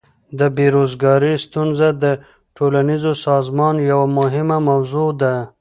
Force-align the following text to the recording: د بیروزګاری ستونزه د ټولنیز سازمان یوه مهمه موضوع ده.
د 0.39 0.41
بیروزګاری 0.57 1.33
ستونزه 1.45 1.87
د 2.03 2.05
ټولنیز 2.57 3.03
سازمان 3.27 3.75
یوه 3.91 4.07
مهمه 4.17 4.57
موضوع 4.69 5.09
ده. 5.21 5.35